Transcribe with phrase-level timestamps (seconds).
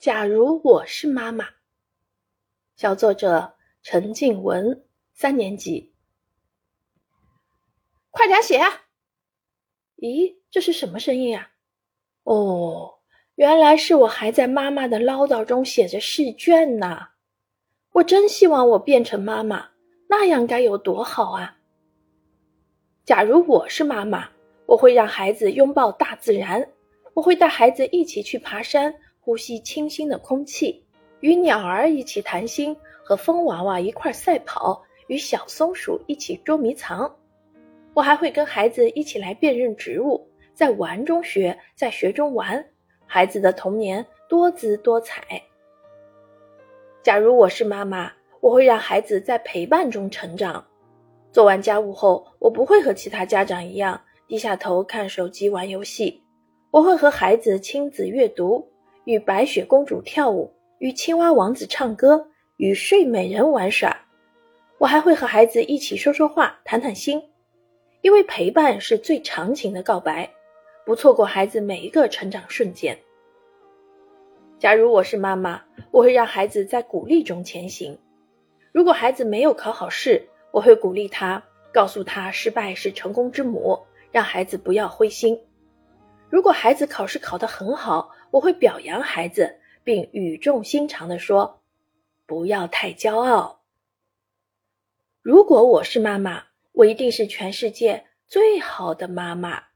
[0.00, 1.46] 假如我是妈妈，
[2.74, 5.92] 小作者陈静文，三年级。
[8.08, 8.86] 快点写啊！
[9.98, 11.50] 咦，这是什么声音啊？
[12.22, 12.94] 哦，
[13.34, 17.08] 原来是我还在妈妈的唠叨中写着试卷呢。
[17.92, 19.68] 我真希望我变成妈妈，
[20.08, 21.58] 那样该有多好啊！
[23.04, 24.30] 假如我是妈妈，
[24.64, 26.72] 我会让孩子拥抱大自然，
[27.12, 28.94] 我会带孩子一起去爬山。
[29.22, 30.82] 呼吸清新的空气，
[31.20, 37.14] 与鸟儿一起谈心，和风娃娃一块赛跑，与小松鼠一起捉迷藏。
[37.92, 42.64] 我还会跟孩子一起来辨认植物，在玩中学，在学中玩。
[43.06, 45.22] 孩子的童年多姿多彩。
[47.02, 50.64] 假如我是妈妈，我会让孩子在陪伴中成长。
[51.30, 56.22] 做完家务后，我不会和其他家长一样低下头看手机玩游戏，
[56.70, 58.66] 我会和孩子亲子阅读。
[59.04, 63.96] 与白雪公主跳舞，与青蛙王子唱歌，与睡美人玩耍。
[64.78, 67.22] 我还会和孩子一起说说话，谈谈心，
[68.02, 70.30] 因为陪伴是最长情的告白。
[70.86, 72.98] 不错过孩子每一个成长瞬间。
[74.58, 77.96] 假如我是妈妈，我会让孩子在鼓励中前行。
[78.72, 83.78] 如果孩子没有考好试，我会鼓励他，告诉他失败是成功之母，
[84.10, 85.38] 让孩子不要灰心。
[86.28, 91.62] 如果孩子考试考得很好，我会表扬孩子，并语重心长地说
[92.26, 93.62] ：“不要太骄傲。”
[95.22, 99.69] 如果我是妈妈，我一定是全世界最好的妈妈。